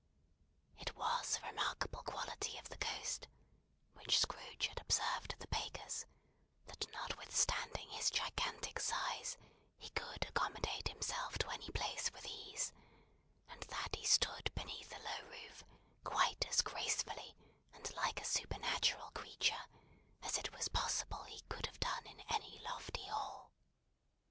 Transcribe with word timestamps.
It 0.79 0.95
was 0.95 1.37
a 1.37 1.45
remarkable 1.45 2.01
quality 2.01 2.57
of 2.57 2.69
the 2.69 2.77
Ghost 2.77 3.27
(which 3.93 4.17
Scrooge 4.17 4.65
had 4.65 4.81
observed 4.81 5.33
at 5.33 5.39
the 5.39 5.47
baker's), 5.49 6.07
that 6.65 6.89
notwithstanding 6.91 7.87
his 7.91 8.09
gigantic 8.09 8.79
size, 8.79 9.37
he 9.77 9.91
could 9.91 10.25
accommodate 10.25 10.87
himself 10.87 11.37
to 11.37 11.51
any 11.51 11.69
place 11.69 12.11
with 12.13 12.25
ease; 12.25 12.73
and 13.47 13.61
that 13.61 13.95
he 13.95 14.03
stood 14.07 14.51
beneath 14.55 14.91
a 14.91 14.97
low 15.03 15.21
roof 15.29 15.63
quite 16.03 16.47
as 16.47 16.61
gracefully 16.63 17.35
and 17.71 17.93
like 17.93 18.19
a 18.19 18.25
supernatural 18.25 19.11
creature, 19.11 19.65
as 20.23 20.35
it 20.39 20.51
was 20.51 20.67
possible 20.69 21.25
he 21.25 21.41
could 21.41 21.67
have 21.67 21.79
done 21.79 22.07
in 22.07 22.19
any 22.21 22.57
lofty 22.63 23.05
hall. 23.05 23.51